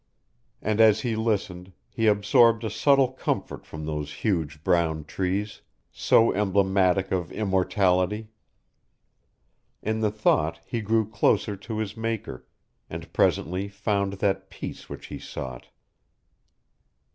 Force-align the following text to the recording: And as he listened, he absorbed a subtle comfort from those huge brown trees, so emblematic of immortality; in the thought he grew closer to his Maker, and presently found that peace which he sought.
And 0.63 0.81
as 0.81 1.01
he 1.01 1.15
listened, 1.15 1.73
he 1.91 2.07
absorbed 2.07 2.63
a 2.63 2.71
subtle 2.71 3.09
comfort 3.09 3.67
from 3.67 3.85
those 3.85 4.11
huge 4.25 4.63
brown 4.63 5.03
trees, 5.05 5.61
so 5.91 6.33
emblematic 6.33 7.11
of 7.11 7.31
immortality; 7.31 8.29
in 9.83 9.99
the 9.99 10.09
thought 10.09 10.59
he 10.65 10.81
grew 10.81 11.07
closer 11.07 11.55
to 11.55 11.77
his 11.77 11.95
Maker, 11.95 12.47
and 12.89 13.13
presently 13.13 13.67
found 13.67 14.13
that 14.13 14.49
peace 14.49 14.89
which 14.89 15.05
he 15.13 15.19
sought. 15.19 15.67